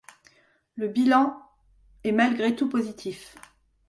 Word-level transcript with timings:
Le 0.77 0.87
bilan 0.87 1.39
est 2.03 2.11
malgré 2.11 2.55
tout 2.55 2.67
positif. 2.67 3.35